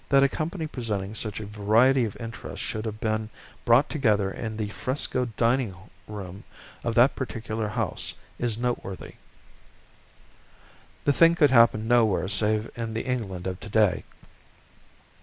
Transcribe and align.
That 0.09 0.23
a 0.23 0.27
company 0.29 0.65
presenting 0.65 1.13
such 1.13 1.39
a 1.39 1.45
variety 1.45 2.05
of 2.05 2.17
interests 2.19 2.65
should 2.65 2.85
have 2.85 2.99
been 2.99 3.29
brought 3.65 3.87
together 3.87 4.31
in 4.31 4.57
the 4.57 4.69
frescoed 4.69 5.35
dining 5.37 5.75
room 6.07 6.43
of 6.83 6.95
that 6.95 7.15
particular 7.15 7.67
house 7.67 8.15
is 8.39 8.57
noteworthy. 8.57 9.13
The 11.05 11.13
thing 11.13 11.35
could 11.35 11.51
happen 11.51 11.87
nowhere 11.87 12.29
save 12.29 12.67
in 12.75 12.95
the 12.95 13.05
England 13.05 13.45
of 13.45 13.59
today. 13.59 14.03